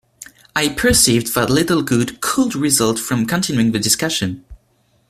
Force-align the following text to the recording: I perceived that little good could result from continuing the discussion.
I 0.55 0.69
perceived 0.69 1.35
that 1.35 1.51
little 1.51 1.83
good 1.83 2.21
could 2.21 2.55
result 2.55 2.97
from 2.97 3.27
continuing 3.27 3.71
the 3.71 3.77
discussion. 3.77 4.43